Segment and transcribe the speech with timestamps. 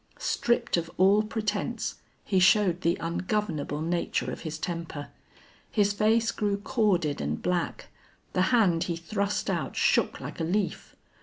[0.17, 5.09] Stripped of all pretense, he showed the ungovernable nature of his temper.
[5.69, 7.89] His face grew corded and black.
[8.33, 10.95] The hand he thrust out shook like a leaf.